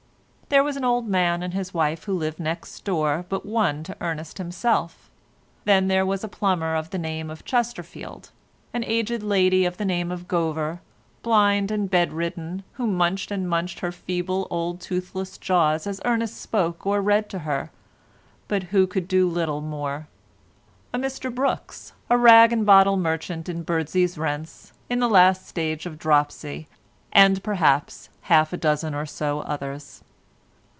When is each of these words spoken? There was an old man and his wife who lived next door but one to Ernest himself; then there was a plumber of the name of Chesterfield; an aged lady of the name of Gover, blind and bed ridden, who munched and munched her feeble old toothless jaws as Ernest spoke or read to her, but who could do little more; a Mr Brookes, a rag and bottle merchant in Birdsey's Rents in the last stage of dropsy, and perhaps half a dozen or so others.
There 0.53 0.65
was 0.65 0.75
an 0.75 0.83
old 0.83 1.07
man 1.07 1.43
and 1.43 1.53
his 1.53 1.73
wife 1.73 2.03
who 2.03 2.13
lived 2.13 2.37
next 2.37 2.83
door 2.83 3.23
but 3.29 3.45
one 3.45 3.83
to 3.85 3.95
Ernest 4.01 4.37
himself; 4.37 5.09
then 5.63 5.87
there 5.87 6.05
was 6.05 6.25
a 6.25 6.27
plumber 6.27 6.75
of 6.75 6.89
the 6.89 6.97
name 6.97 7.29
of 7.29 7.45
Chesterfield; 7.45 8.31
an 8.73 8.83
aged 8.83 9.23
lady 9.23 9.63
of 9.63 9.77
the 9.77 9.85
name 9.85 10.11
of 10.11 10.27
Gover, 10.27 10.79
blind 11.23 11.71
and 11.71 11.89
bed 11.89 12.11
ridden, 12.11 12.63
who 12.73 12.85
munched 12.85 13.31
and 13.31 13.49
munched 13.49 13.79
her 13.79 13.93
feeble 13.93 14.45
old 14.49 14.81
toothless 14.81 15.37
jaws 15.37 15.87
as 15.87 16.01
Ernest 16.03 16.35
spoke 16.35 16.85
or 16.85 16.99
read 17.01 17.29
to 17.29 17.39
her, 17.39 17.71
but 18.49 18.63
who 18.63 18.85
could 18.87 19.07
do 19.07 19.29
little 19.29 19.61
more; 19.61 20.09
a 20.93 20.99
Mr 20.99 21.33
Brookes, 21.33 21.93
a 22.09 22.17
rag 22.17 22.51
and 22.51 22.65
bottle 22.65 22.97
merchant 22.97 23.47
in 23.47 23.63
Birdsey's 23.63 24.17
Rents 24.17 24.73
in 24.89 24.99
the 24.99 25.07
last 25.07 25.47
stage 25.47 25.85
of 25.85 25.97
dropsy, 25.97 26.67
and 27.13 27.41
perhaps 27.41 28.09
half 28.23 28.51
a 28.51 28.57
dozen 28.57 28.93
or 28.93 29.05
so 29.05 29.39
others. 29.43 30.03